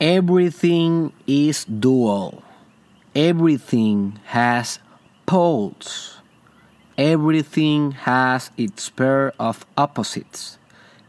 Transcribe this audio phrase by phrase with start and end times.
[0.00, 2.42] Everything is dual.
[3.14, 4.78] Everything has
[5.24, 6.18] poles.
[6.98, 10.58] Everything has its pair of opposites.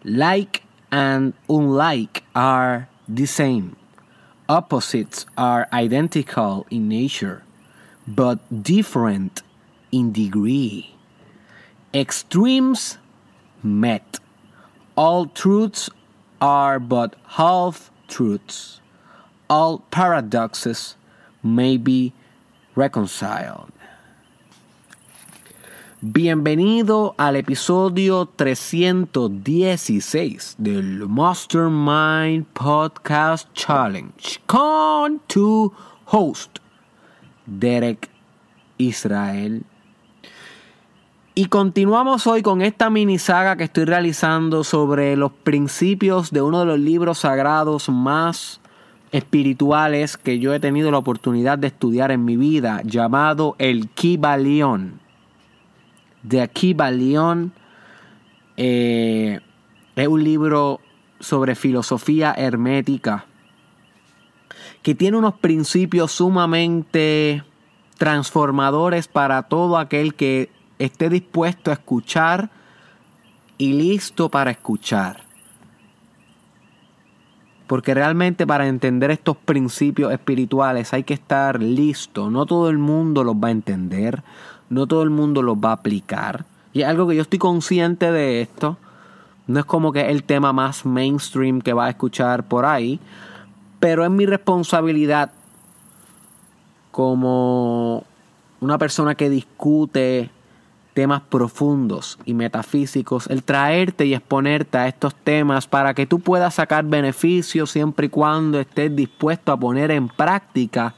[0.06, 3.76] Like and unlike are the same.
[4.48, 7.44] Opposites are identical in nature,
[8.08, 9.42] but different
[9.92, 10.96] in degree.
[11.94, 12.98] Extremes
[13.62, 14.22] met.
[14.96, 15.90] All truths
[16.40, 18.80] are but half truths.
[19.50, 20.96] All paradoxes
[21.44, 22.14] may be
[22.76, 23.72] reconciled.
[26.00, 35.74] Bienvenido al episodio 316 del Mastermind Podcast Challenge con tu
[36.06, 36.60] host,
[37.48, 38.12] Derek
[38.78, 39.66] Israel.
[41.40, 46.62] Y continuamos hoy con esta mini saga que estoy realizando sobre los principios de uno
[46.62, 48.60] de los libros sagrados más
[49.12, 55.00] espirituales que yo he tenido la oportunidad de estudiar en mi vida, llamado el Kibalión
[56.24, 57.52] de Akiba León.
[58.58, 59.40] Eh,
[59.96, 60.80] es un libro
[61.20, 63.26] sobre filosofía hermética
[64.82, 67.44] que tiene unos principios sumamente
[68.00, 72.50] transformadores para todo aquel que esté dispuesto a escuchar
[73.58, 75.22] y listo para escuchar.
[77.68, 82.30] Porque realmente para entender estos principios espirituales hay que estar listo.
[82.30, 84.24] No todo el mundo los va a entender
[84.70, 86.46] no todo el mundo lo va a aplicar.
[86.74, 88.78] Y es algo que yo estoy consciente de esto.
[89.48, 93.00] No es como que es el tema más mainstream que va a escuchar por ahí.
[93.80, 95.32] Pero es mi responsabilidad
[96.92, 98.04] como
[98.60, 100.30] una persona que discute
[100.98, 106.56] temas profundos y metafísicos, el traerte y exponerte a estos temas para que tú puedas
[106.56, 110.96] sacar beneficios siempre y cuando estés dispuesto a poner en práctica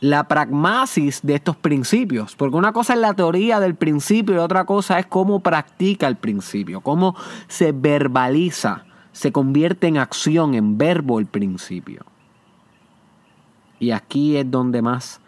[0.00, 2.34] la pragmasis de estos principios.
[2.34, 6.16] Porque una cosa es la teoría del principio y otra cosa es cómo practica el
[6.16, 7.14] principio, cómo
[7.46, 12.04] se verbaliza, se convierte en acción, en verbo el principio.
[13.78, 15.20] Y aquí es donde más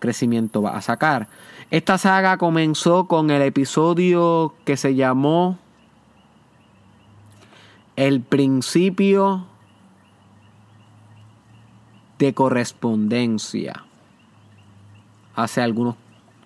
[0.00, 1.28] crecimiento va a sacar.
[1.70, 5.58] Esta saga comenzó con el episodio que se llamó
[7.96, 9.46] El principio
[12.18, 13.84] de correspondencia
[15.34, 15.96] hace algunos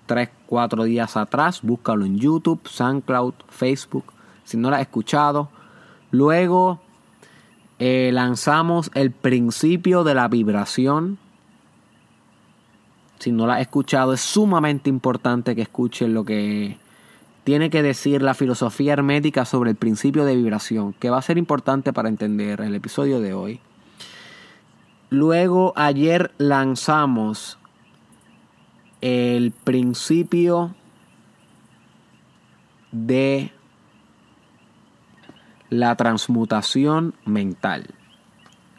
[0.06, 1.60] 3, 4 días atrás.
[1.62, 4.12] Búscalo en YouTube, SoundCloud, Facebook,
[4.44, 5.50] si no lo has escuchado.
[6.10, 6.80] Luego
[7.78, 11.18] eh, lanzamos el principio de la vibración.
[13.20, 16.78] Si no lo has escuchado, es sumamente importante que escuches lo que
[17.44, 21.36] tiene que decir la filosofía hermética sobre el principio de vibración, que va a ser
[21.36, 23.60] importante para entender el episodio de hoy.
[25.10, 27.58] Luego ayer lanzamos
[29.02, 30.74] el principio
[32.90, 33.52] de
[35.68, 37.90] la transmutación mental,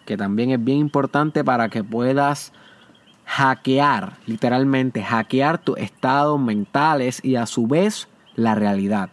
[0.08, 2.54] que también es bien importante para que puedas
[3.32, 9.10] hackear, literalmente hackear tus estados mentales y a su vez la realidad,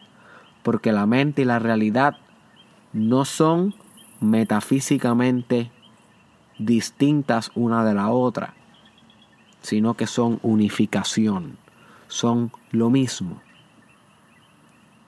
[0.63, 2.17] porque la mente y la realidad
[2.93, 3.75] no son
[4.21, 5.71] metafísicamente
[6.59, 8.55] distintas una de la otra
[9.63, 11.57] sino que son unificación,
[12.07, 13.41] son lo mismo.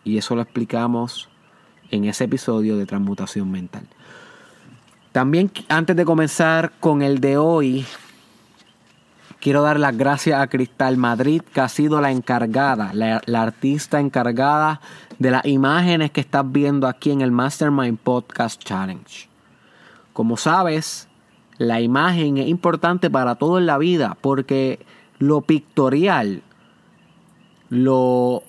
[0.05, 1.29] Y eso lo explicamos
[1.91, 3.87] en ese episodio de transmutación mental.
[5.13, 7.85] También antes de comenzar con el de hoy,
[9.41, 14.81] quiero dar las gracias a Cristal Madrid, que ha sido la encargada, la, artista encargada
[15.19, 19.29] de las imágenes que estás viendo aquí en el Mastermind Podcast Challenge.
[20.13, 21.09] Como sabes,
[21.59, 24.85] la imagen es importante para todo en la vida porque
[25.19, 26.43] lo pictorial,
[27.71, 28.43] lo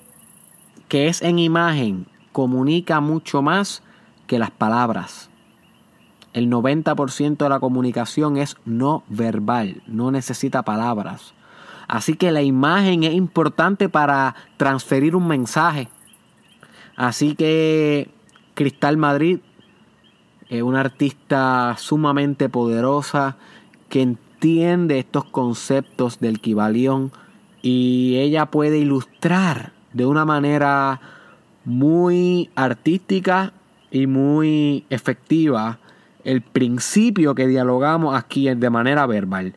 [0.87, 3.81] que es en imagen, comunica mucho más
[4.27, 5.30] que las palabras.
[6.33, 11.33] El 90% de la comunicación es no verbal, no necesita palabras.
[11.87, 15.89] Así que la imagen es importante para transferir un mensaje.
[16.95, 18.09] Así que
[18.53, 19.39] Cristal Madrid
[20.61, 23.37] una artista sumamente poderosa
[23.87, 27.13] que entiende estos conceptos del Kibalión
[27.61, 30.99] y ella puede ilustrar de una manera
[31.63, 33.53] muy artística
[33.91, 35.79] y muy efectiva
[36.23, 39.53] el principio que dialogamos aquí de manera verbal.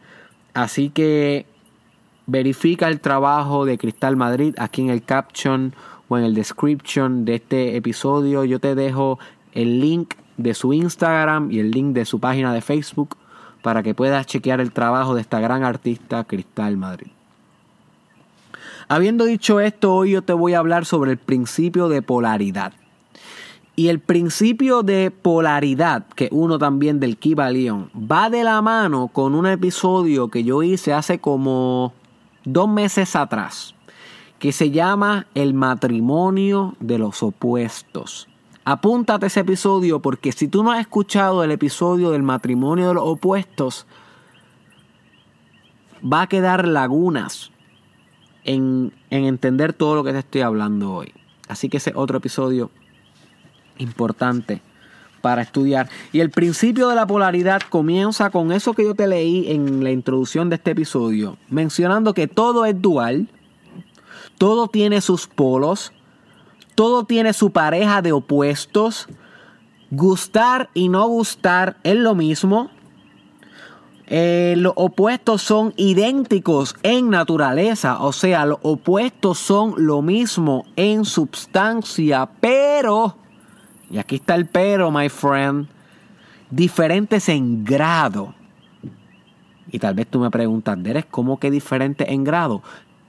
[0.54, 1.46] Así que
[2.26, 5.74] verifica el trabajo de Cristal Madrid aquí en el caption
[6.08, 8.44] o en el description de este episodio.
[8.44, 9.18] Yo te dejo
[9.52, 13.16] el link de su Instagram y el link de su página de Facebook
[13.62, 17.10] para que puedas chequear el trabajo de esta gran artista Cristal Madrid.
[18.88, 22.74] Habiendo dicho esto, hoy yo te voy a hablar sobre el principio de polaridad.
[23.76, 29.34] Y el principio de polaridad, que uno también del Kibalión, va de la mano con
[29.34, 31.92] un episodio que yo hice hace como
[32.44, 33.74] dos meses atrás,
[34.38, 38.28] que se llama El matrimonio de los opuestos.
[38.64, 43.04] Apúntate ese episodio porque si tú no has escuchado el episodio del matrimonio de los
[43.04, 43.86] opuestos,
[46.00, 47.50] va a quedar lagunas
[48.44, 51.12] en, entender todo lo que te estoy hablando hoy.
[51.48, 52.70] Así que ese es otro episodio
[53.78, 54.62] importante
[55.20, 55.88] para estudiar.
[56.12, 59.90] Y el principio de la polaridad comienza con eso que yo te leí en la
[59.90, 63.28] introducción de este episodio, mencionando que todo es dual,
[64.36, 65.92] todo tiene sus polos,
[66.74, 69.08] todo tiene su pareja de opuestos.
[69.90, 72.70] Gustar y no gustar es lo mismo.
[74.06, 81.06] Eh, los opuestos son idénticos en naturaleza, o sea, los opuestos son lo mismo en
[81.06, 83.16] substancia, pero,
[83.94, 85.68] y aquí está el pero, my friend,
[86.50, 88.34] diferentes en grado.
[89.70, 92.60] Y tal vez tú me preguntas, ¿eres cómo que diferente en grado?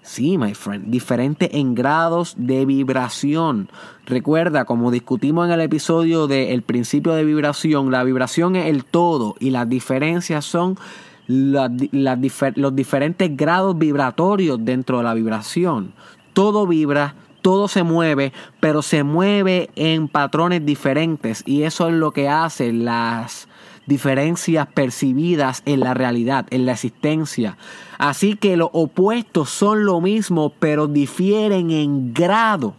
[0.03, 3.67] Sí, my friend, diferente en grados de vibración.
[4.05, 9.33] Recuerda, como discutimos en el episodio del principio de vibración, la vibración es el todo
[9.39, 10.77] y las diferencias son
[11.25, 15.93] los diferentes grados vibratorios dentro de la vibración.
[16.33, 17.15] Todo vibra,
[17.45, 22.73] todo se mueve, pero se mueve en patrones diferentes y eso es lo que hace
[22.73, 23.47] las
[23.85, 27.55] diferencias percibidas en la realidad, en la existencia.
[27.99, 32.73] Así que los opuestos son lo mismo, pero difieren en grado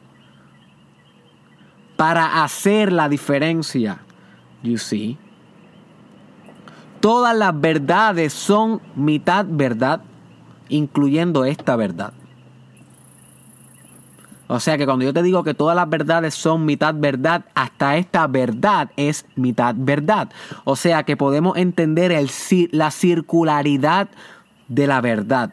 [1.97, 4.01] para hacer la diferencia.
[4.65, 5.17] You see?
[6.99, 10.03] Todas las verdades son mitad verdad,
[10.69, 12.13] incluyendo esta verdad.
[14.49, 17.97] O sea que cuando yo te digo que todas las verdades son mitad verdad, hasta
[17.97, 20.31] esta verdad es mitad verdad.
[20.65, 22.31] O sea que podemos entender el,
[22.71, 24.09] la circularidad
[24.69, 25.53] de la verdad.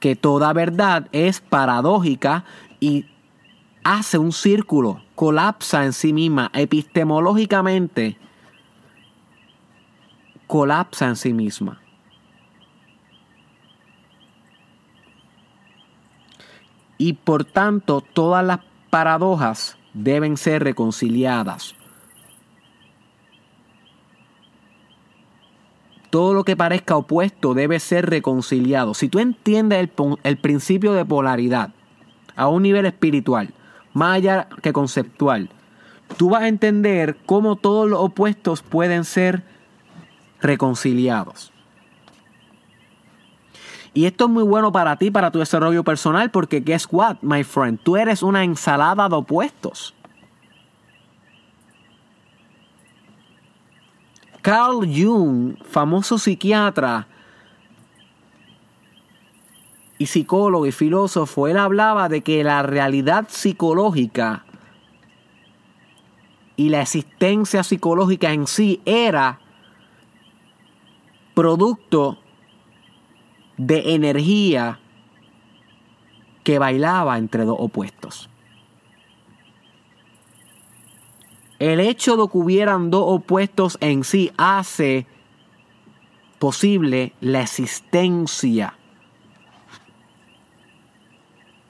[0.00, 2.44] Que toda verdad es paradójica
[2.78, 3.06] y
[3.84, 8.18] hace un círculo, colapsa en sí misma, epistemológicamente
[10.50, 11.80] colapsa en sí misma.
[17.00, 18.60] Y por tanto todas las
[18.90, 21.74] paradojas deben ser reconciliadas.
[26.10, 28.92] Todo lo que parezca opuesto debe ser reconciliado.
[28.92, 29.90] Si tú entiendes el,
[30.24, 31.70] el principio de polaridad
[32.36, 33.54] a un nivel espiritual,
[33.94, 35.48] más allá que conceptual,
[36.18, 39.42] tú vas a entender cómo todos los opuestos pueden ser
[40.42, 41.49] reconciliados.
[43.92, 47.42] Y esto es muy bueno para ti, para tu desarrollo personal, porque guess what, my
[47.42, 49.94] friend, tú eres una ensalada de opuestos.
[54.42, 57.06] Carl Jung, famoso psiquiatra
[59.98, 64.46] y psicólogo y filósofo, él hablaba de que la realidad psicológica
[66.56, 69.40] y la existencia psicológica en sí era
[71.34, 72.18] producto
[73.60, 74.80] de energía
[76.44, 78.30] que bailaba entre dos opuestos.
[81.58, 85.06] El hecho de que hubieran dos opuestos en sí hace
[86.38, 88.78] posible la existencia.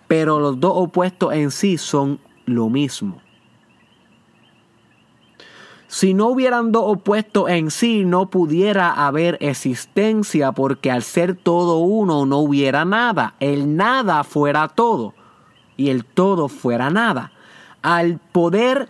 [0.06, 3.20] Pero los dos opuestos en sí son lo mismo.
[5.92, 11.78] Si no hubieran dos opuestos en sí, no pudiera haber existencia, porque al ser todo
[11.78, 13.34] uno no hubiera nada.
[13.40, 15.14] El nada fuera todo
[15.76, 17.32] y el todo fuera nada.
[17.82, 18.88] Al poder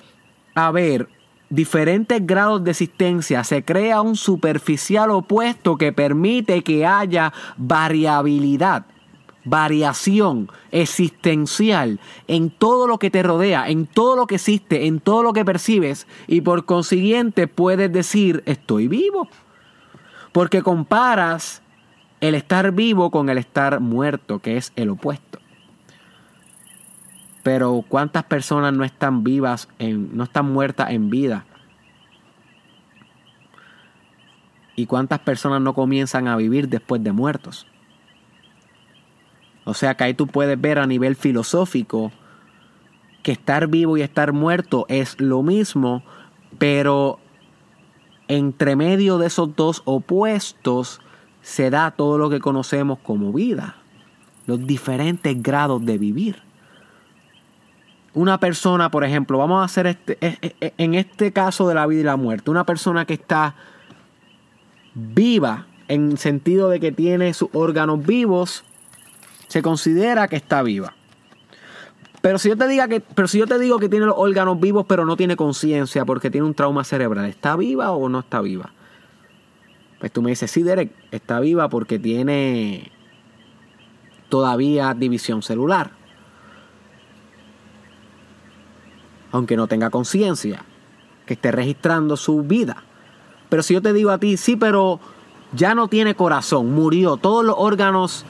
[0.55, 1.09] haber
[1.49, 8.85] diferentes grados de existencia, se crea un superficial opuesto que permite que haya variabilidad
[9.45, 15.23] variación existencial en todo lo que te rodea, en todo lo que existe, en todo
[15.23, 19.29] lo que percibes y por consiguiente puedes decir estoy vivo.
[20.33, 21.63] Porque comparas
[22.21, 25.39] el estar vivo con el estar muerto, que es el opuesto.
[27.43, 31.47] Pero ¿cuántas personas no están vivas, en, no están muertas en vida?
[34.77, 37.67] ¿Y cuántas personas no comienzan a vivir después de muertos?
[39.71, 42.13] O sea que ahí tú puedes ver a nivel filosófico
[43.23, 46.03] que estar vivo y estar muerto es lo mismo,
[46.59, 47.19] pero
[48.29, 51.01] entre medio de esos dos opuestos
[51.43, 53.77] se da todo lo que conocemos como vida,
[54.47, 56.43] los diferentes grados de vivir.
[58.13, 61.75] Una persona, por ejemplo, vamos a hacer este, e, e, e, en este caso de
[61.75, 63.55] la vida y la muerte, una persona que está
[64.95, 68.65] viva en sentido de que tiene sus órganos vivos,
[69.51, 70.95] se considera que está viva.
[72.23, 74.61] Pero si yo te diga que, pero si yo te digo que tiene los órganos
[74.61, 78.41] vivos, pero no tiene conciencia porque tiene un trauma cerebral, ¿está viva o no está
[78.43, 78.71] viva?
[79.99, 82.93] Pues tú me dices, sí, Derek, está viva porque tiene
[84.29, 85.91] todavía división celular.
[89.33, 90.63] Aunque no tenga conciencia,
[91.27, 92.85] que esté registrando su vida.
[93.49, 95.01] Pero si yo te digo a ti, sí, pero
[95.53, 98.25] ya no tiene corazón, murió, todos los órganos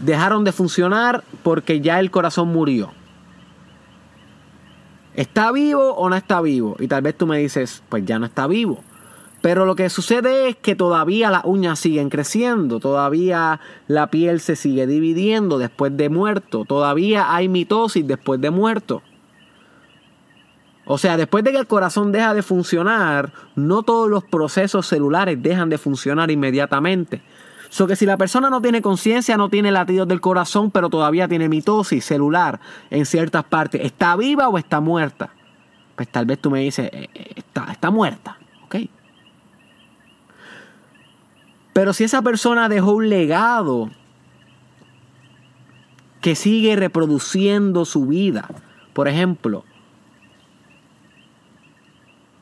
[0.00, 2.92] dejaron de funcionar porque ya el corazón murió.
[5.14, 6.76] ¿Está vivo o no está vivo?
[6.78, 8.82] Y tal vez tú me dices, pues ya no está vivo.
[9.42, 14.54] Pero lo que sucede es que todavía las uñas siguen creciendo, todavía la piel se
[14.54, 19.02] sigue dividiendo después de muerto, todavía hay mitosis después de muerto.
[20.84, 25.42] O sea, después de que el corazón deja de funcionar, no todos los procesos celulares
[25.42, 27.22] dejan de funcionar inmediatamente.
[27.70, 31.28] So que si la persona no tiene conciencia, no tiene latidos del corazón, pero todavía
[31.28, 32.58] tiene mitosis celular
[32.90, 35.30] en ciertas partes, ¿está viva o está muerta?
[35.94, 38.76] Pues tal vez tú me dices, eh, eh, está, está muerta, ¿ok?
[41.72, 43.88] Pero si esa persona dejó un legado
[46.20, 48.48] que sigue reproduciendo su vida,
[48.94, 49.64] por ejemplo,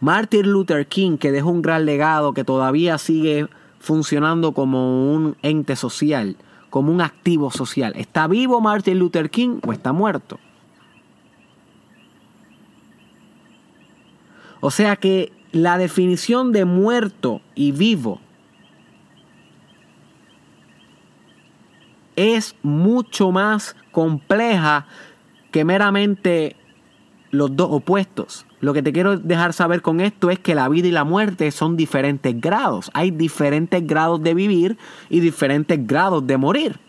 [0.00, 5.76] Martin Luther King, que dejó un gran legado, que todavía sigue funcionando como un ente
[5.76, 6.37] social,
[6.70, 7.92] como un activo social.
[7.97, 10.38] ¿Está vivo Martin Luther King o está muerto?
[14.61, 18.20] O sea que la definición de muerto y vivo
[22.16, 24.87] es mucho más compleja
[25.52, 26.56] que meramente
[27.30, 28.47] los dos opuestos.
[28.61, 31.50] Lo que te quiero dejar saber con esto es que la vida y la muerte
[31.50, 32.90] son diferentes grados.
[32.94, 36.80] Hay diferentes grados de vivir y diferentes grados de morir.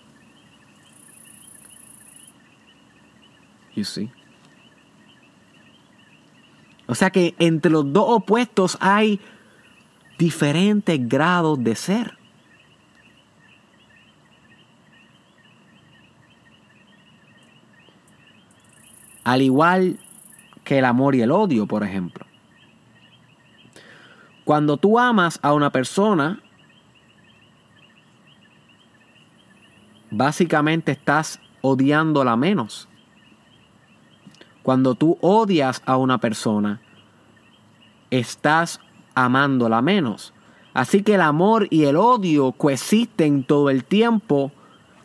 [3.75, 4.11] You see?
[6.87, 9.19] O sea que entre los dos opuestos hay
[10.17, 12.17] diferentes grados de ser.
[19.23, 19.99] Al igual
[20.69, 22.27] que el amor y el odio, por ejemplo.
[24.45, 26.43] Cuando tú amas a una persona,
[30.11, 32.87] básicamente estás odiándola menos.
[34.61, 36.79] Cuando tú odias a una persona,
[38.11, 38.79] estás
[39.15, 40.35] amándola menos.
[40.75, 44.51] Así que el amor y el odio coexisten todo el tiempo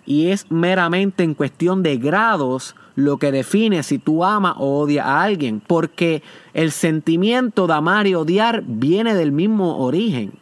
[0.04, 5.06] y es meramente en cuestión de grados lo que define si tú amas o odias
[5.06, 6.22] a alguien, porque
[6.52, 10.32] el sentimiento de amar y odiar viene del mismo origen.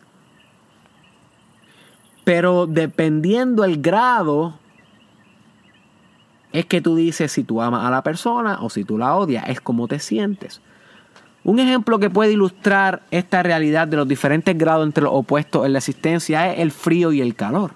[2.24, 4.54] Pero dependiendo el grado,
[6.52, 9.48] es que tú dices si tú amas a la persona o si tú la odias,
[9.48, 10.60] es como te sientes.
[11.44, 15.72] Un ejemplo que puede ilustrar esta realidad de los diferentes grados entre los opuestos en
[15.72, 17.72] la existencia es el frío y el calor.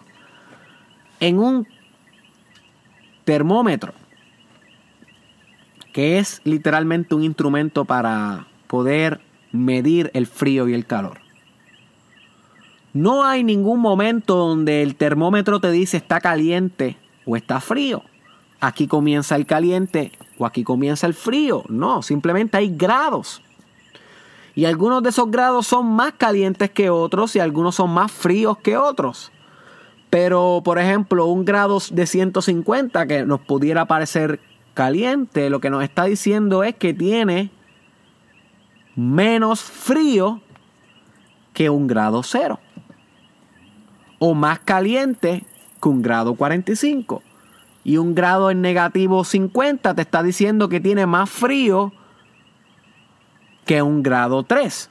[1.18, 1.66] En un
[3.24, 3.92] termómetro,
[5.96, 11.20] que es literalmente un instrumento para poder medir el frío y el calor.
[12.92, 18.02] No hay ningún momento donde el termómetro te dice está caliente o está frío.
[18.60, 21.64] Aquí comienza el caliente o aquí comienza el frío.
[21.70, 23.40] No, simplemente hay grados.
[24.54, 28.58] Y algunos de esos grados son más calientes que otros y algunos son más fríos
[28.58, 29.32] que otros.
[30.10, 34.40] Pero, por ejemplo, un grado de 150 que nos pudiera parecer
[34.76, 37.50] caliente lo que nos está diciendo es que tiene
[38.94, 40.42] menos frío
[41.54, 42.60] que un grado cero.
[44.18, 45.44] O más caliente
[45.82, 47.22] que un grado 45.
[47.84, 51.92] Y un grado en negativo 50 te está diciendo que tiene más frío
[53.64, 54.90] que un grado 3.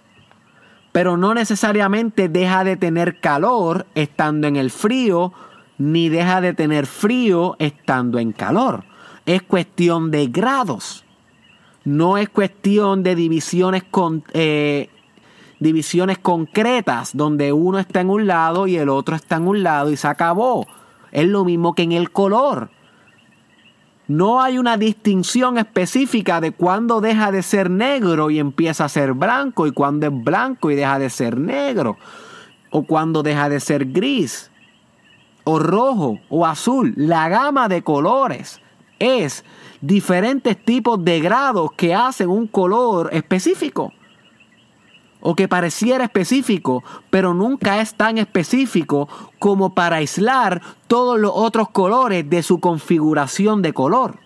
[0.93, 5.31] Pero no necesariamente deja de tener calor estando en el frío,
[5.77, 8.83] ni deja de tener frío estando en calor
[9.25, 11.03] es cuestión de grados.
[11.83, 14.89] No es cuestión de divisiones, con, eh,
[15.59, 19.91] divisiones concretas donde uno está en un lado y el otro está en un lado
[19.91, 20.65] y se acabó.
[21.11, 22.69] Es lo mismo que en el color.
[24.07, 29.13] no hay una distinción específica de cuándo deja de ser negro y empieza a ser
[29.13, 31.97] blanco y cuándo es blanco y deja de ser negro
[32.69, 34.51] o cuándo deja de ser gris
[35.43, 36.93] o rojo o azul.
[36.97, 38.61] La gama de colores
[38.99, 39.43] es
[39.81, 43.91] diferentes tipos de grados que hacen un color específico
[45.27, 49.09] o que pareciera específico, pero nunca es tan específico
[49.39, 54.19] como para aislar todos los otros colores de su configuración de color,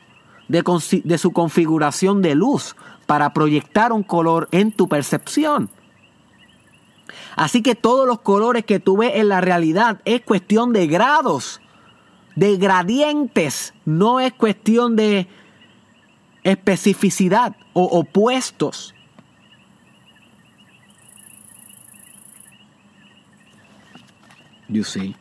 [0.49, 5.69] de, su configuración de luz, para proyectar un color en tu percepción.
[7.37, 11.61] Así que todos los colores que tú ves en la realidad es cuestión de grados,
[12.39, 15.27] de gradientes, no es cuestión de
[16.43, 18.95] especificidad o opuestos.
[24.69, 25.17] You see.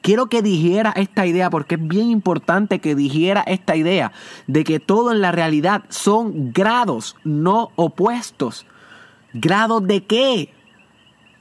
[0.00, 4.10] Quiero que dijera esta idea porque es bien importante que dijera esta idea
[4.48, 8.66] de que todo en la realidad son grados, no opuestos.
[9.34, 10.52] ¿Grados de qué?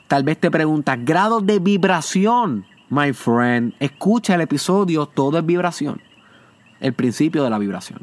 [0.07, 2.65] Tal vez te preguntas, grados de vibración.
[2.89, 6.01] My friend, escucha el episodio, todo es vibración.
[6.79, 8.01] El principio de la vibración.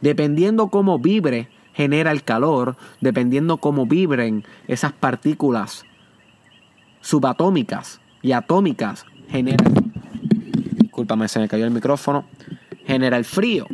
[0.00, 2.76] Dependiendo cómo vibre, genera el calor.
[3.00, 5.84] Dependiendo cómo vibren esas partículas
[7.00, 9.64] subatómicas y atómicas genera,
[10.78, 12.24] discúlpame, se me cayó el micrófono,
[12.86, 13.66] genera el frío.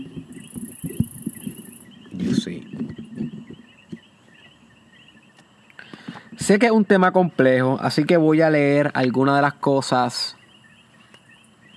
[6.38, 10.36] Sé que es un tema complejo, así que voy a leer algunas de las cosas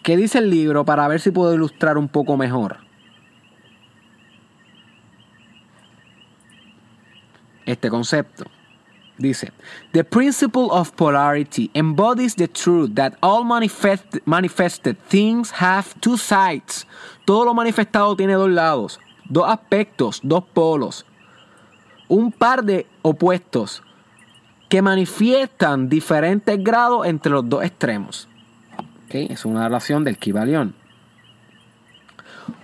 [0.03, 2.77] que dice el libro para ver si puedo ilustrar un poco mejor.
[7.65, 8.45] Este concepto.
[9.17, 9.51] Dice,
[9.93, 16.87] The principle of polarity embodies the truth that all manifest, manifested things have two sides.
[17.25, 21.05] Todo lo manifestado tiene dos lados, dos aspectos, dos polos.
[22.07, 23.81] Un par de opuestos
[24.69, 28.27] que manifiestan diferentes grados entre los dos extremos.
[29.09, 30.75] Es una relación del Kibalión.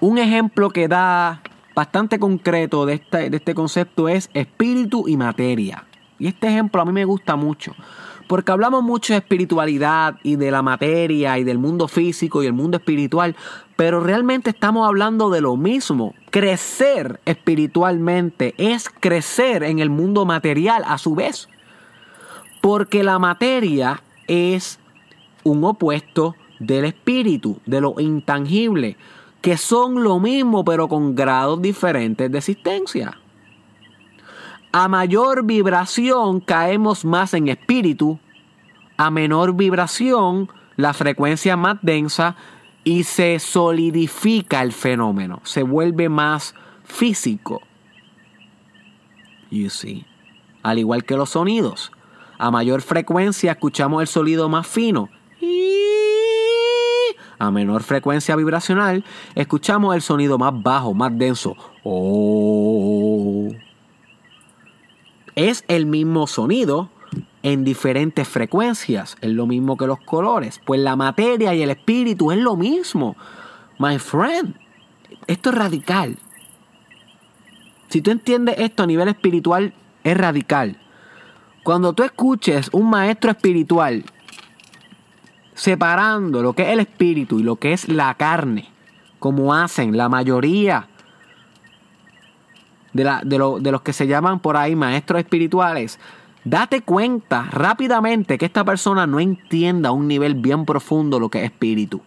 [0.01, 1.41] Un ejemplo que da
[1.73, 5.85] bastante concreto de este, de este concepto es espíritu y materia.
[6.19, 7.73] Y este ejemplo a mí me gusta mucho.
[8.27, 12.53] Porque hablamos mucho de espiritualidad y de la materia y del mundo físico y el
[12.53, 13.35] mundo espiritual,
[13.75, 16.13] pero realmente estamos hablando de lo mismo.
[16.29, 21.49] Crecer espiritualmente es crecer en el mundo material a su vez.
[22.63, 24.79] Porque la materia es
[25.43, 28.95] un opuesto del espíritu, de lo intangible,
[29.41, 33.19] que son lo mismo pero con grados diferentes de existencia.
[34.71, 38.17] A mayor vibración caemos más en espíritu,
[38.95, 42.37] a menor vibración la frecuencia más densa
[42.85, 47.61] y se solidifica el fenómeno, se vuelve más físico.
[49.51, 50.05] You see.
[50.63, 51.91] Al igual que los sonidos,
[52.37, 55.09] a mayor frecuencia escuchamos el sonido más fino.
[57.39, 59.03] A menor frecuencia vibracional
[59.35, 61.55] escuchamos el sonido más bajo, más denso.
[61.83, 63.49] Oh
[65.35, 66.89] es el mismo sonido
[67.41, 69.17] en diferentes frecuencias.
[69.21, 70.59] Es lo mismo que los colores.
[70.65, 73.15] Pues la materia y el espíritu es lo mismo.
[73.79, 74.55] My friend,
[75.27, 76.17] esto es radical.
[77.89, 80.79] Si tú entiendes esto a nivel espiritual, es radical.
[81.63, 84.03] Cuando tú escuches un maestro espiritual
[85.55, 88.69] separando lo que es el espíritu y lo que es la carne,
[89.19, 90.89] como hacen la mayoría
[92.91, 93.37] de,
[93.71, 95.99] los que se llaman por ahí maestros espirituales,
[96.43, 101.39] date cuenta rápidamente que esta persona no entienda a un nivel bien profundo lo que
[101.39, 102.01] es espíritu.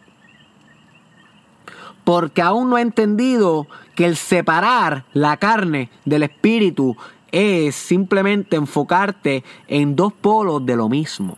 [2.05, 6.97] Porque aún no ha entendido que el separar la carne del espíritu
[7.37, 11.37] es simplemente enfocarte en dos polos de lo mismo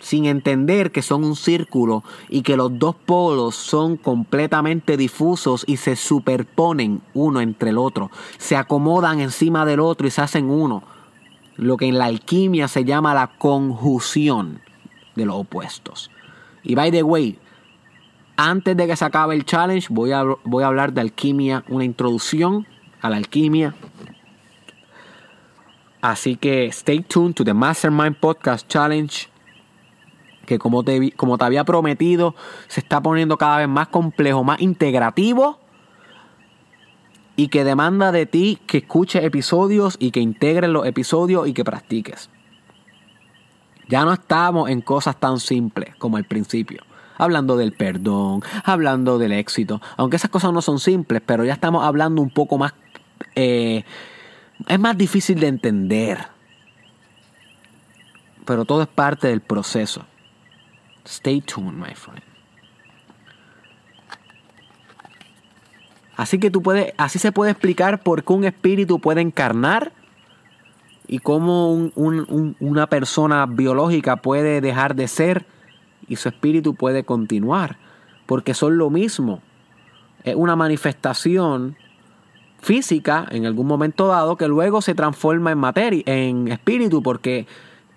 [0.00, 5.76] sin entender que son un círculo y que los dos polos son completamente difusos y
[5.76, 10.82] se superponen uno entre el otro, se acomodan encima del otro y se hacen uno,
[11.56, 14.62] lo que en la alquimia se llama la conjunción
[15.16, 16.10] de los opuestos.
[16.62, 17.38] Y by the way,
[18.36, 21.84] antes de que se acabe el challenge, voy a, voy a hablar de alquimia, una
[21.84, 22.66] introducción
[23.02, 23.74] a la alquimia.
[26.00, 29.28] Así que stay tuned to the Mastermind Podcast Challenge
[30.50, 32.34] que como te, como te había prometido,
[32.66, 35.60] se está poniendo cada vez más complejo, más integrativo
[37.36, 41.62] y que demanda de ti que escuches episodios y que integres los episodios y que
[41.62, 42.30] practiques.
[43.88, 46.82] Ya no estamos en cosas tan simples como al principio.
[47.16, 49.80] hablando del perdón, hablando del éxito.
[49.96, 52.74] Aunque esas cosas no son simples, pero ya estamos hablando un poco más...
[53.36, 53.84] Eh,
[54.66, 56.18] es más difícil de entender.
[58.44, 60.04] Pero todo es parte del proceso.
[61.04, 62.22] Stay tuned, my friend.
[66.16, 69.92] Así que tú puedes, así se puede explicar por qué un espíritu puede encarnar
[71.08, 75.46] y cómo una persona biológica puede dejar de ser
[76.06, 77.78] y su espíritu puede continuar.
[78.26, 79.40] Porque son lo mismo.
[80.22, 81.76] Es una manifestación
[82.60, 87.46] física en algún momento dado que luego se transforma en materia, en espíritu, porque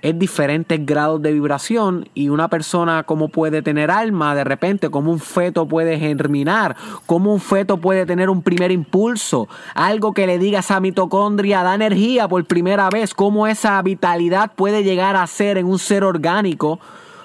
[0.04, 5.12] es diferentes grados de vibración y una persona como puede tener alma de repente, como
[5.12, 10.40] un feto puede germinar, como un feto puede tener un primer impulso, algo que le
[10.40, 15.58] diga esa mitocondria da energía por primera vez, cómo esa vitalidad puede llegar a ser
[15.58, 16.82] en un ser orgánico,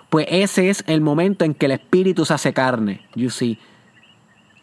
[0.08, 3.58] pues ese es el momento en que el espíritu se hace carne, you see.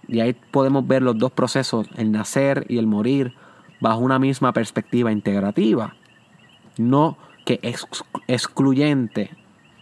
[0.08, 3.34] Y ahí podemos ver los dos procesos, el nacer y el morir,
[3.80, 5.96] bajo una misma perspectiva integrativa.
[6.78, 7.60] No que
[8.28, 9.32] excluyente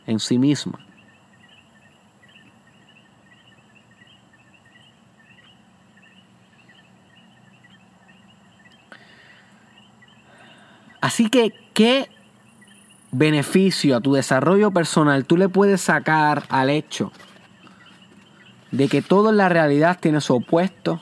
[0.06, 0.80] en sí misma.
[11.02, 12.10] Así que, ¿qué
[13.12, 17.12] beneficio a tu desarrollo personal tú le puedes sacar al hecho
[18.74, 21.02] de que todo en la realidad tiene su opuesto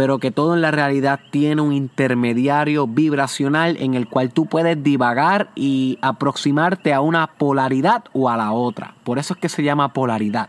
[0.00, 4.82] pero que todo en la realidad tiene un intermediario vibracional en el cual tú puedes
[4.82, 8.94] divagar y aproximarte a una polaridad o a la otra.
[9.04, 10.48] Por eso es que se llama polaridad.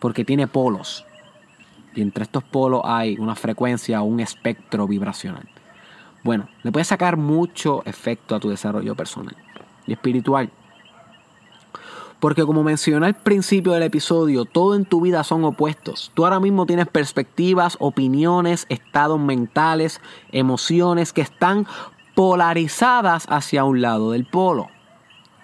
[0.00, 1.04] Porque tiene polos.
[1.94, 5.48] Y entre estos polos hay una frecuencia o un espectro vibracional.
[6.24, 9.36] Bueno, le puedes sacar mucho efecto a tu desarrollo personal
[9.86, 10.50] y espiritual.
[12.20, 16.10] Porque como mencioné al principio del episodio, todo en tu vida son opuestos.
[16.14, 20.00] Tú ahora mismo tienes perspectivas, opiniones, estados mentales,
[20.32, 21.66] emociones que están
[22.16, 24.68] polarizadas hacia un lado del polo.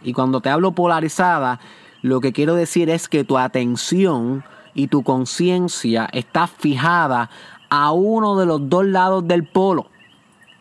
[0.03, 1.61] Y cuando te hablo polarizada,
[2.03, 7.31] lo que quiero decir es que tu atención y tu conciencia está fijada
[7.71, 9.87] a uno de los dos lados del polo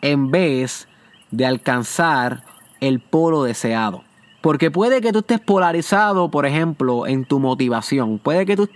[0.01, 0.87] en vez
[1.31, 2.43] de alcanzar
[2.79, 4.03] el polo deseado.
[4.43, 8.19] Porque puede que tú estés polarizado, por ejemplo, en tu motivación.
[8.19, 8.69] Puede que tú,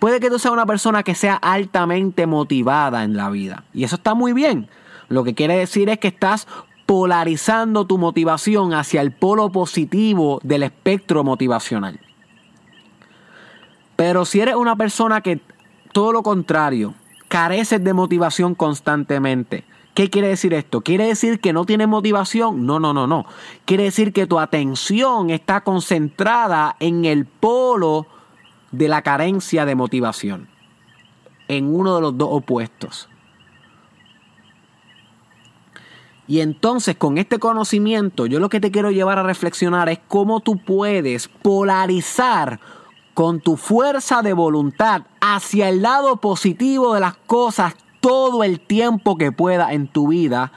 [0.00, 3.62] puede que tú seas una persona que sea altamente motivada en la vida.
[3.72, 4.68] Y eso está muy bien.
[5.08, 6.48] Lo que quiere decir es que estás
[6.84, 12.00] polarizando tu motivación hacia el polo positivo del espectro motivacional.
[13.94, 15.40] Pero si eres una persona que
[15.92, 16.94] todo lo contrario,
[17.28, 19.62] careces de motivación constantemente,
[19.98, 20.82] ¿Qué quiere decir esto?
[20.82, 22.64] ¿Quiere decir que no tienes motivación?
[22.64, 23.26] No, no, no, no.
[23.64, 28.06] Quiere decir que tu atención está concentrada en el polo
[28.70, 30.46] de la carencia de motivación.
[31.48, 33.08] En uno de los dos opuestos.
[36.28, 40.38] Y entonces con este conocimiento yo lo que te quiero llevar a reflexionar es cómo
[40.38, 42.60] tú puedes polarizar
[43.14, 49.16] con tu fuerza de voluntad hacia el lado positivo de las cosas todo el tiempo
[49.16, 50.52] que pueda en tu vida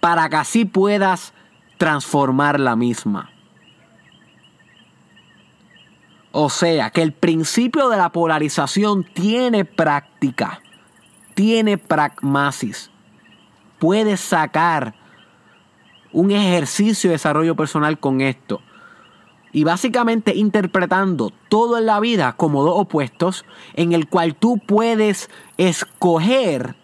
[0.00, 1.32] para que así puedas
[1.78, 3.30] transformar la misma.
[6.32, 10.60] O sea, que el principio de la polarización tiene práctica,
[11.34, 12.90] tiene pragmasis.
[13.78, 14.94] Puedes sacar
[16.12, 18.60] un ejercicio de desarrollo personal con esto
[19.52, 25.30] y básicamente interpretando todo en la vida como dos opuestos en el cual tú puedes
[25.56, 26.76] escoger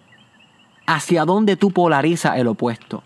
[0.87, 3.03] hacia dónde tú polarizas el opuesto.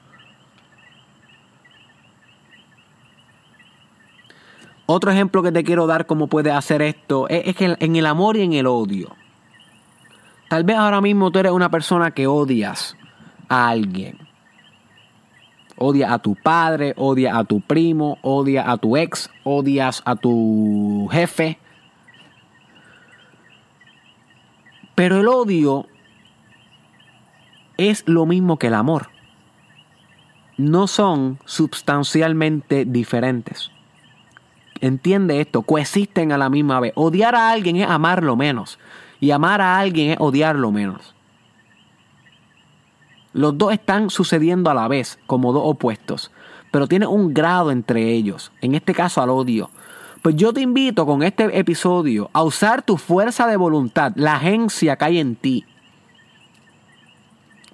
[4.87, 8.07] Otro ejemplo que te quiero dar cómo puedes hacer esto es, es que en el
[8.07, 9.15] amor y en el odio.
[10.49, 12.97] Tal vez ahora mismo tú eres una persona que odias
[13.49, 14.30] a alguien
[15.83, 21.09] Odia a tu padre, odia a tu primo, odia a tu ex, odias a tu
[21.11, 21.59] jefe.
[24.95, 25.87] Pero el odio
[27.79, 29.09] es lo mismo que el amor.
[30.59, 33.71] No son sustancialmente diferentes.
[34.83, 36.93] Entiende esto, coexisten a la misma vez.
[36.95, 38.79] Odiar a alguien es amarlo menos.
[39.19, 41.15] Y amar a alguien es odiarlo menos.
[43.33, 46.31] Los dos están sucediendo a la vez, como dos opuestos,
[46.71, 49.71] pero tiene un grado entre ellos, en este caso al odio.
[50.23, 54.97] Pues yo te invito con este episodio a usar tu fuerza de voluntad, la agencia
[54.97, 55.65] que hay en ti.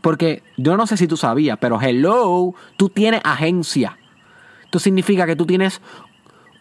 [0.01, 3.99] Porque yo no sé si tú sabías, pero hello, tú tienes agencia.
[4.63, 5.81] Esto significa que tú tienes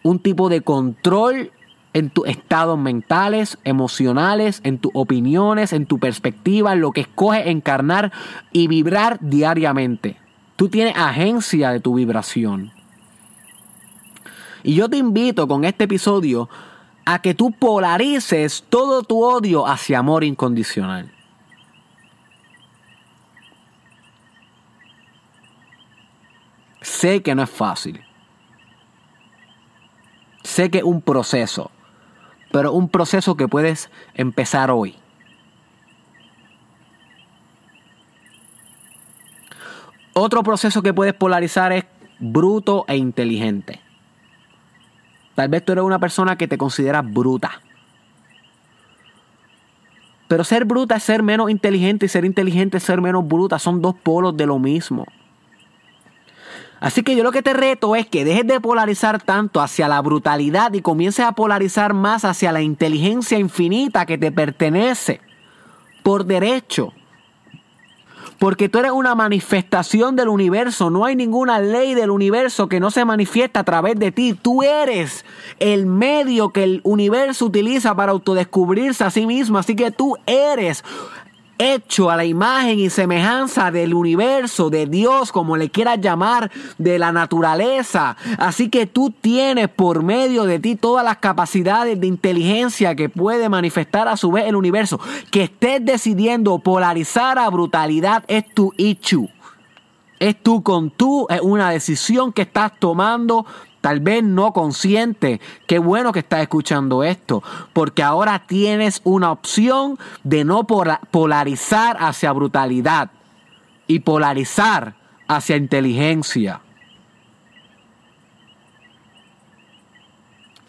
[0.02, 1.52] un tipo de control
[1.96, 7.46] en tus estados mentales, emocionales, en tus opiniones, en tu perspectiva, en lo que escoges
[7.46, 8.12] encarnar
[8.52, 10.18] y vibrar diariamente.
[10.56, 12.70] Tú tienes agencia de tu vibración.
[14.62, 16.50] Y yo te invito con este episodio
[17.06, 21.10] a que tú polarices todo tu odio hacia amor incondicional.
[26.82, 28.02] Sé que no es fácil.
[30.42, 31.70] Sé que es un proceso,
[32.56, 34.94] pero un proceso que puedes empezar hoy.
[40.14, 41.84] Otro proceso que puedes polarizar es
[42.18, 43.82] bruto e inteligente.
[45.34, 47.60] Tal vez tú eres una persona que te consideras bruta.
[50.26, 53.58] Pero ser bruta es ser menos inteligente y ser inteligente es ser menos bruta.
[53.58, 55.04] Son dos polos de lo mismo.
[56.80, 60.00] Así que yo lo que te reto es que dejes de polarizar tanto hacia la
[60.02, 65.20] brutalidad y comiences a polarizar más hacia la inteligencia infinita que te pertenece
[66.02, 66.92] por derecho.
[68.38, 70.90] Porque tú eres una manifestación del universo.
[70.90, 74.34] No hay ninguna ley del universo que no se manifiesta a través de ti.
[74.34, 75.24] Tú eres
[75.58, 79.56] el medio que el universo utiliza para autodescubrirse a sí mismo.
[79.56, 80.84] Así que tú eres
[81.58, 86.98] hecho a la imagen y semejanza del universo, de Dios, como le quieras llamar, de
[86.98, 88.16] la naturaleza.
[88.38, 93.48] Así que tú tienes por medio de ti todas las capacidades de inteligencia que puede
[93.48, 95.00] manifestar a su vez el universo.
[95.30, 99.28] Que estés decidiendo polarizar a brutalidad es tu ichu.
[100.18, 103.44] Es tú con tú, es una decisión que estás tomando
[103.80, 105.40] tal vez no consciente.
[105.66, 112.32] Qué bueno que estás escuchando esto, porque ahora tienes una opción de no polarizar hacia
[112.32, 113.10] brutalidad
[113.86, 114.94] y polarizar
[115.28, 116.60] hacia inteligencia.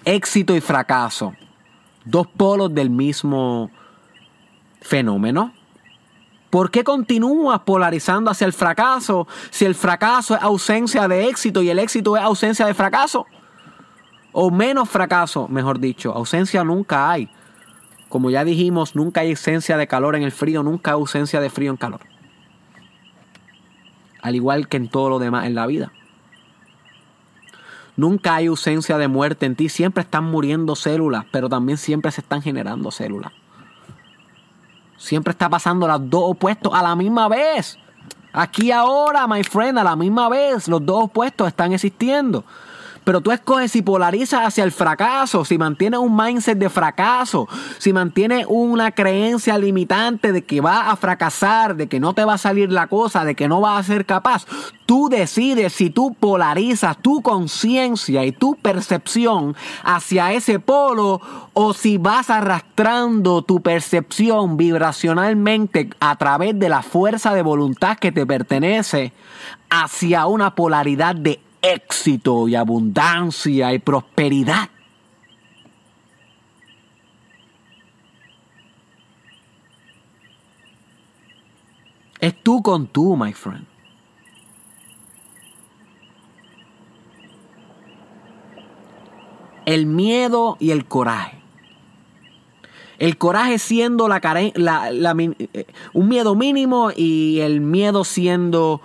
[0.05, 1.33] Éxito y fracaso,
[2.05, 3.69] dos polos del mismo
[4.81, 5.56] fenómeno.
[6.49, 11.69] ¿Por qué continúas polarizando hacia el fracaso si el fracaso es ausencia de éxito y
[11.69, 13.25] el éxito es ausencia de fracaso?
[14.31, 16.13] O menos fracaso, mejor dicho.
[16.13, 17.29] Ausencia nunca hay.
[18.07, 21.49] Como ya dijimos, nunca hay ausencia de calor en el frío, nunca hay ausencia de
[21.49, 21.99] frío en calor.
[24.21, 25.91] Al igual que en todo lo demás en la vida.
[27.97, 32.21] Nunca hay ausencia de muerte en ti, siempre están muriendo células, pero también siempre se
[32.21, 33.33] están generando células.
[34.97, 37.77] Siempre está pasando las dos opuestos a la misma vez.
[38.33, 42.43] Aquí ahora, my friend, a la misma vez, los dos opuestos están existiendo.
[43.07, 47.93] Pero tú escoges si polarizas hacia el fracaso, si mantienes un mindset de fracaso, si
[47.93, 52.37] mantienes una creencia limitante de que va a fracasar, de que no te va a
[52.37, 54.45] salir la cosa, de que no vas a ser capaz.
[54.85, 61.21] Tú decides si tú polarizas tu conciencia y tu percepción hacia ese polo
[61.53, 68.11] o si vas arrastrando tu percepción vibracionalmente a través de la fuerza de voluntad que
[68.11, 69.13] te pertenece
[69.69, 74.69] hacia una polaridad de éxito y abundancia y prosperidad.
[82.19, 83.65] Es tú con tú, my friend.
[89.65, 91.37] El miedo y el coraje.
[92.99, 94.19] El coraje siendo la,
[94.55, 98.81] la, eh, un miedo mínimo y el miedo siendo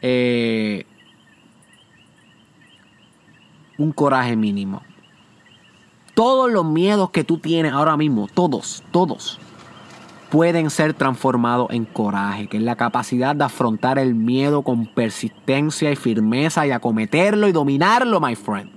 [0.00, 0.84] eh,
[3.78, 4.82] un coraje mínimo.
[6.14, 9.40] Todos los miedos que tú tienes ahora mismo, todos, todos,
[10.30, 15.90] pueden ser transformados en coraje, que es la capacidad de afrontar el miedo con persistencia
[15.90, 18.70] y firmeza y acometerlo y dominarlo, my friend.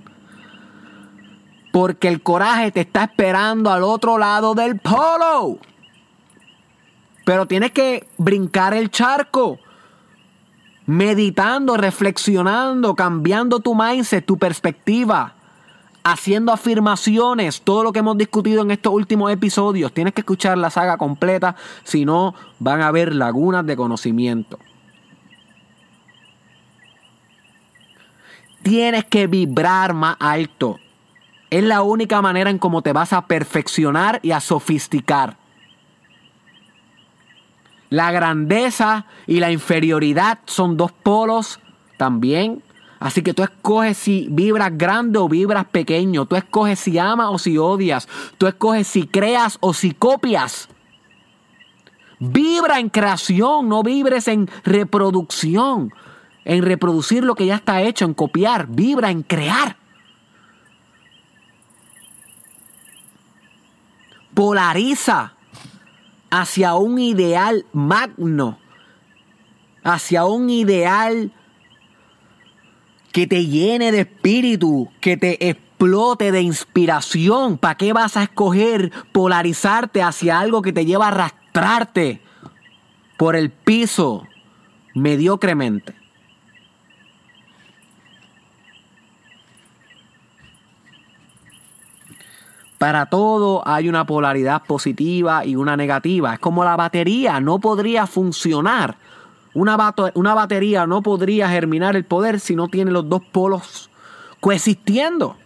[1.72, 5.58] Porque el coraje te está esperando al otro lado del polo.
[7.24, 9.58] Pero tienes que brincar el charco
[10.88, 15.34] meditando, reflexionando, cambiando tu mindset, tu perspectiva,
[16.02, 19.92] haciendo afirmaciones, todo lo que hemos discutido en estos últimos episodios.
[19.92, 24.58] Tienes que escuchar la saga completa, si no van a haber lagunas de conocimiento.
[28.62, 30.80] Tienes que vibrar más alto.
[31.50, 35.36] Es la única manera en cómo te vas a perfeccionar y a sofisticar.
[37.90, 41.58] La grandeza y la inferioridad son dos polos
[41.96, 42.62] también.
[43.00, 46.26] Así que tú escoges si vibras grande o vibras pequeño.
[46.26, 48.08] Tú escoges si amas o si odias.
[48.38, 50.68] Tú escoges si creas o si copias.
[52.18, 55.92] Vibra en creación, no vibres en reproducción.
[56.44, 59.76] en reproducir lo que ya está hecho, en copiar, vibra en crear.
[64.32, 65.34] Polariza
[66.30, 68.58] hacia un ideal magno,
[69.82, 71.32] hacia un ideal
[73.12, 77.58] que te llene de espíritu, que te explote de inspiración.
[77.58, 82.20] ¿Para qué vas a escoger polarizarte hacia algo que te lleva a arrastrarte
[83.16, 84.26] por el piso
[84.94, 85.97] mediocremente?
[92.78, 96.34] Para todo hay una polaridad positiva y una negativa.
[96.34, 98.96] Es como la batería, no podría funcionar.
[99.52, 103.90] Una, batería no podría germinar el poder si no tiene los dos polos
[104.38, 105.36] coexistiendo.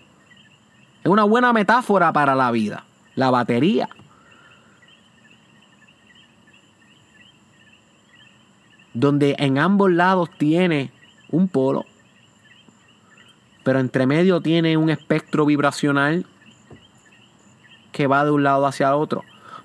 [1.03, 3.89] Es una buena metáfora para la vida, la batería.
[8.93, 10.93] Donde en ambos lados tiene
[11.31, 11.87] un polo,
[13.65, 16.27] pero entre medio tiene un espectro vibracional
[17.93, 19.25] que va de un lado hacia otro.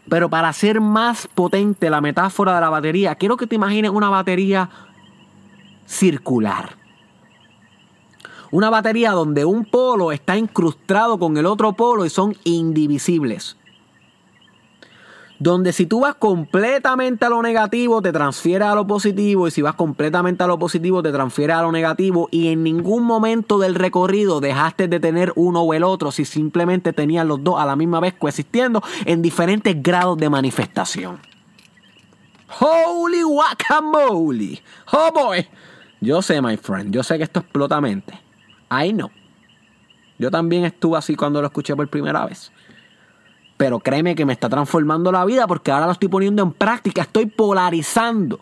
[0.10, 4.10] Pero para hacer más potente la metáfora de la batería, quiero que te imagines una
[4.10, 4.70] batería
[5.86, 6.76] circular.
[8.52, 13.58] Una batería donde un polo está incrustado con el otro polo y son indivisibles
[15.40, 19.62] donde si tú vas completamente a lo negativo, te transfieres a lo positivo, y si
[19.62, 23.76] vas completamente a lo positivo, te transfieres a lo negativo, y en ningún momento del
[23.76, 27.76] recorrido dejaste de tener uno o el otro, si simplemente tenías los dos a la
[27.76, 31.20] misma vez coexistiendo en diferentes grados de manifestación.
[32.60, 34.62] Holy guacamole.
[34.92, 35.48] Oh boy.
[36.00, 38.14] Yo sé, my friend, yo sé que esto explota mente.
[38.72, 39.10] I know.
[40.20, 42.52] Yo también estuve así cuando lo escuché por primera vez.
[43.58, 47.02] Pero créeme que me está transformando la vida porque ahora lo estoy poniendo en práctica,
[47.02, 48.40] estoy polarizando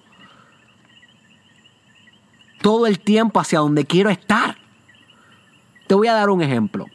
[2.62, 4.58] todo el tiempo hacia donde quiero estar.
[5.88, 6.86] Te voy a dar un ejemplo.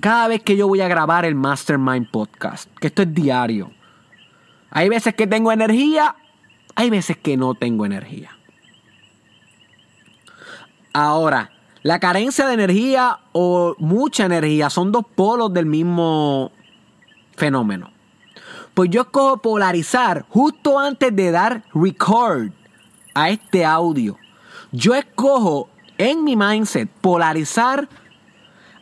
[0.00, 3.70] Cada vez que yo voy a grabar el Mastermind Podcast, que esto es diario,
[4.70, 6.16] hay veces que tengo energía,
[6.74, 8.30] hay veces que no tengo energía.
[10.92, 11.50] Ahora,
[11.82, 16.52] la carencia de energía o mucha energía son dos polos del mismo
[17.38, 17.90] fenómeno.
[18.74, 22.50] Pues yo escojo polarizar justo antes de dar record
[23.14, 24.16] a este audio.
[24.72, 27.88] Yo escojo en mi mindset polarizar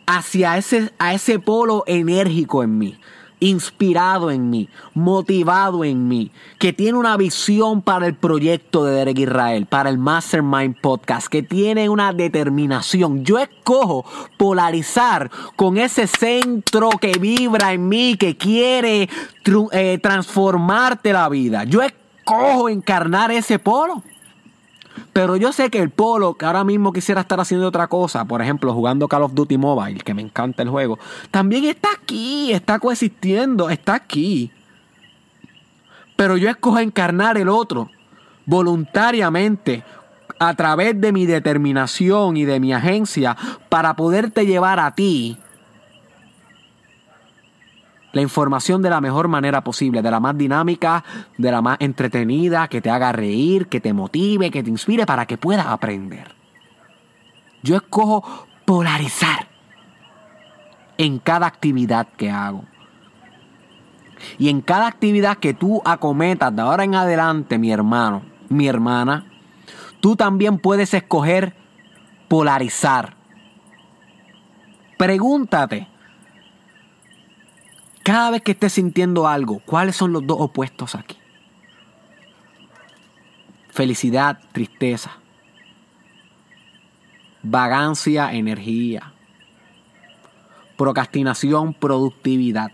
[0.07, 3.01] hacia ese, a ese polo enérgico en mí
[3.41, 9.19] inspirado en mí, motivado en mí, que tiene una visión para el proyecto de Derek
[9.19, 13.25] Israel, para el Mastermind Podcast, que tiene una determinación.
[13.25, 14.05] Yo escojo
[14.37, 19.09] polarizar con ese centro que vibra en mí, que quiere
[19.73, 21.65] eh, transformarte la vida.
[21.65, 24.03] Yo escojo encarnar ese polo.
[25.13, 28.43] Pero yo sé que el polo, que ahora mismo quisiera estar haciendo otra cosa, por
[28.43, 30.99] ejemplo, jugando Call of Duty Mobile, que me encanta el juego,
[31.31, 34.51] también está aquí, está coexistiendo, está aquí.
[36.17, 37.91] Pero yo escojo encarnar el otro
[38.47, 39.85] voluntariamente
[40.39, 43.37] a través de mi determinación y de mi agencia
[43.69, 45.39] para poderte llevar a ti
[48.17, 51.05] la información de la mejor manera posible, de la más dinámica,
[51.37, 55.27] de la más entretenida, que te haga reír, que te motive, que te inspire para
[55.27, 56.35] que puedas aprender.
[57.63, 58.25] Yo escojo
[58.65, 59.49] polarizar
[60.97, 62.65] en cada actividad que hago.
[64.39, 69.27] Y en cada actividad que tú acometas de ahora en adelante, mi hermano, mi hermana,
[70.01, 71.55] tú también puedes escoger
[72.29, 73.15] polarizar.
[74.97, 75.87] Pregúntate,
[78.07, 81.17] cada vez que estés sintiendo algo, ¿cuáles son los dos opuestos aquí?
[83.69, 85.19] Felicidad, tristeza.
[87.43, 89.13] Vagancia, energía.
[90.77, 92.71] Procrastinación, productividad.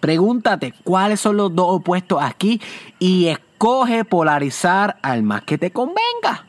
[0.00, 2.60] Pregúntate cuáles son los dos opuestos aquí
[2.98, 6.48] y escoge polarizar al más que te convenga.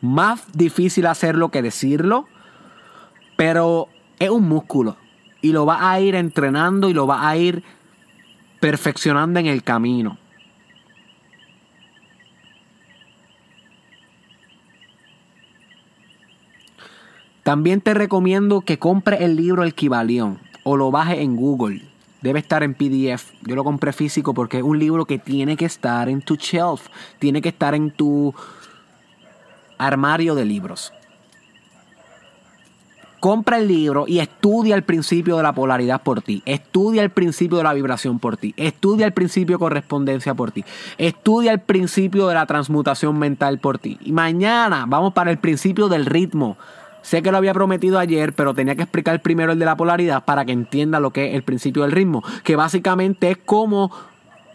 [0.00, 2.26] Más difícil hacerlo que decirlo,
[3.36, 4.96] pero es un músculo
[5.42, 7.62] y lo va a ir entrenando y lo va a ir
[8.60, 10.18] perfeccionando en el camino.
[17.42, 21.82] También te recomiendo que compres el libro El Kibalión o lo bajes en Google.
[22.20, 23.32] Debe estar en PDF.
[23.42, 26.88] Yo lo compré físico porque es un libro que tiene que estar en tu shelf,
[27.18, 28.34] tiene que estar en tu
[29.78, 30.92] armario de libros.
[33.20, 36.42] Compra el libro y estudia el principio de la polaridad por ti.
[36.46, 38.54] Estudia el principio de la vibración por ti.
[38.56, 40.64] Estudia el principio de correspondencia por ti.
[40.98, 43.98] Estudia el principio de la transmutación mental por ti.
[44.00, 46.56] Y mañana vamos para el principio del ritmo.
[47.02, 50.24] Sé que lo había prometido ayer, pero tenía que explicar primero el de la polaridad
[50.24, 53.90] para que entienda lo que es el principio del ritmo, que básicamente es cómo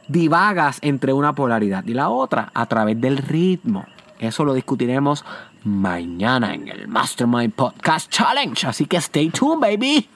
[0.08, 3.86] divagas entre una polaridad y la otra a través del ritmo.
[4.20, 5.26] Eso lo discutiremos
[5.66, 8.68] mañana en el Mastermind Podcast Challenge.
[8.68, 10.08] Así que stay tuned, baby.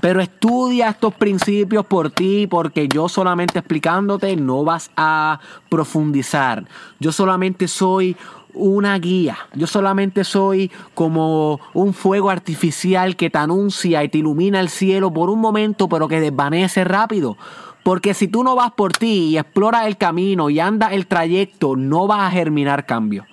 [0.00, 5.38] Pero estudia estos principios por ti, porque yo solamente explicándote no vas a
[5.68, 6.64] profundizar.
[6.98, 8.16] Yo solamente soy
[8.54, 9.38] una guía.
[9.54, 15.12] Yo solamente soy como un fuego artificial que te anuncia y te ilumina el cielo
[15.12, 17.36] por un momento, pero que desvanece rápido.
[17.84, 21.76] Porque si tú no vas por ti y exploras el camino y andas el trayecto,
[21.76, 23.24] no vas a germinar cambio.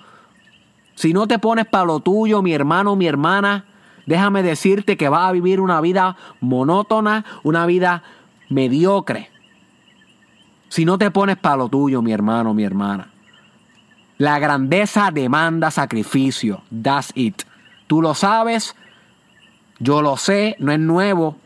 [1.00, 3.64] Si no te pones para lo tuyo, mi hermano, mi hermana,
[4.04, 8.02] déjame decirte que vas a vivir una vida monótona, una vida
[8.50, 9.30] mediocre.
[10.68, 13.08] Si no te pones para lo tuyo, mi hermano, mi hermana.
[14.18, 16.64] La grandeza demanda sacrificio.
[16.70, 17.44] That's it.
[17.86, 18.76] Tú lo sabes,
[19.78, 21.38] yo lo sé, no es nuevo.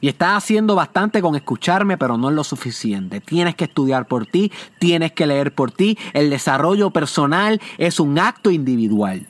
[0.00, 3.20] Y estás haciendo bastante con escucharme, pero no es lo suficiente.
[3.20, 5.98] Tienes que estudiar por ti, tienes que leer por ti.
[6.14, 9.26] El desarrollo personal es un acto individual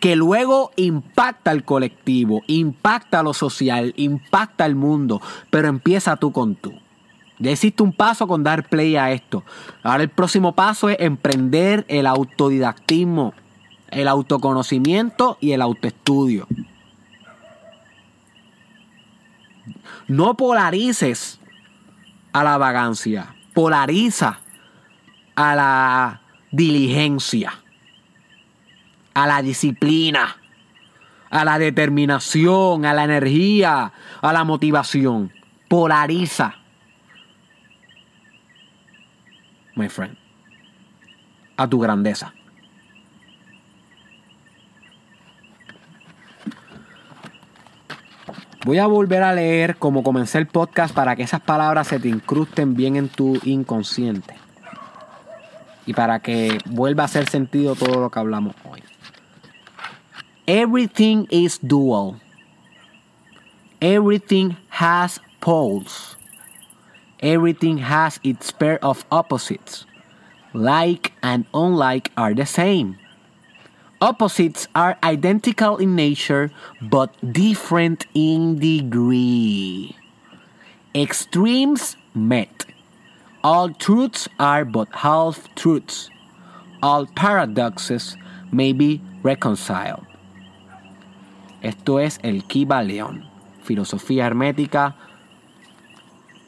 [0.00, 5.20] que luego impacta al colectivo, impacta lo social, impacta al mundo,
[5.50, 6.72] pero empieza tú con tú.
[7.40, 9.44] Ya hiciste un paso con dar play a esto.
[9.82, 13.32] Ahora el próximo paso es emprender el autodidactismo,
[13.90, 16.46] el autoconocimiento y el autoestudio.
[20.08, 21.38] No polarices
[22.32, 24.40] a la vagancia, polariza
[25.36, 27.52] a la diligencia,
[29.12, 30.36] a la disciplina,
[31.30, 33.92] a la determinación, a la energía,
[34.22, 35.30] a la motivación.
[35.68, 36.54] Polariza.
[39.76, 40.16] My friend.
[41.58, 42.32] A tu grandeza.
[48.64, 52.08] Voy a volver a leer como comencé el podcast para que esas palabras se te
[52.08, 54.34] incrusten bien en tu inconsciente.
[55.86, 58.82] Y para que vuelva a hacer sentido todo lo que hablamos hoy.
[60.46, 62.20] Everything is dual.
[63.80, 66.16] Everything has poles.
[67.20, 69.86] Everything has its pair of opposites.
[70.52, 72.98] Like and unlike are the same.
[74.00, 79.96] Opposites are identical in nature but different in degree.
[80.94, 82.66] Extremes met.
[83.42, 86.10] All truths are but half truths.
[86.82, 88.16] All paradoxes
[88.52, 90.06] may be reconciled.
[91.60, 93.26] Esto es el Kiba León,
[93.64, 94.94] filosofía hermética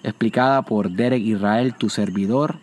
[0.03, 2.59] explicada por Derek Israel, tu servidor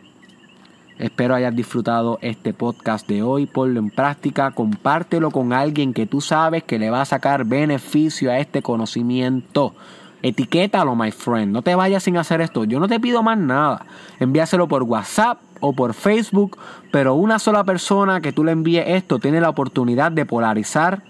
[0.99, 3.45] Espero hayas disfrutado este podcast de hoy.
[3.45, 8.31] Ponlo en práctica, compártelo con alguien que tú sabes que le va a sacar beneficio
[8.31, 9.75] a este conocimiento.
[10.23, 11.51] Etiquétalo, my friend.
[11.51, 12.63] No te vayas sin hacer esto.
[12.63, 13.85] Yo no te pido más nada.
[14.19, 16.57] Envíaselo por WhatsApp o por Facebook,
[16.91, 21.03] pero una sola persona que tú le envíes esto tiene la oportunidad de polarizar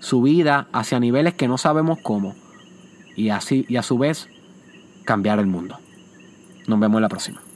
[0.00, 2.34] su vida hacia niveles que no sabemos cómo.
[3.16, 4.28] Y así y a su vez
[5.06, 5.78] cambiar el mundo.
[6.66, 7.47] Nos vemos la próxima.